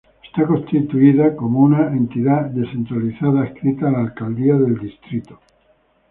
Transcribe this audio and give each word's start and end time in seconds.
Está 0.25 0.47
constituida 0.47 1.35
como 1.35 1.59
una 1.59 1.89
entidad 1.91 2.45
descentralizada 2.45 3.43
adscrita 3.43 3.87
a 3.87 3.91
la 3.91 3.99
Alcaldía 3.99 4.55
Distrital. 4.57 5.37